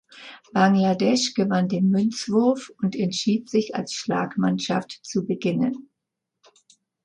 Bangladesch 0.55 1.35
gewann 1.35 1.67
den 1.69 1.91
Münzwurf 1.91 2.71
und 2.81 2.95
entschied 2.95 3.51
sich 3.51 3.75
als 3.75 3.93
Schlagmannschaft 3.93 4.93
zu 5.05 5.27
beginnen. 5.27 5.91